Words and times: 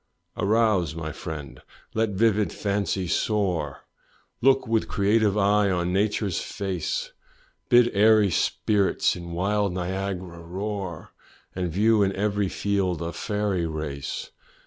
Arouse, 0.35 0.95
my 0.95 1.11
friend 1.11 1.61
let 1.93 2.09
vivid 2.09 2.51
fancy 2.51 3.07
soar, 3.07 3.85
Look 4.41 4.65
with 4.67 4.87
creative 4.87 5.37
eye 5.37 5.69
on 5.69 5.93
nature's 5.93 6.41
face, 6.41 7.11
Bid 7.69 7.91
airy 7.93 8.31
sprites 8.31 9.15
in 9.15 9.31
wild 9.33 9.73
Niagara 9.73 10.39
roar, 10.41 11.11
And 11.53 11.71
view 11.71 12.01
in 12.01 12.15
every 12.15 12.49
field 12.49 12.99
a 13.03 13.13
fairy 13.13 13.67
race. 13.67 14.31